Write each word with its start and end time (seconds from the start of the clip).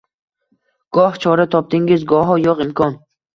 Goh 0.97 1.19
chora 1.25 1.45
topdingiz, 1.57 2.07
goho 2.15 2.39
yo’q 2.47 2.65
imkon 2.67 2.99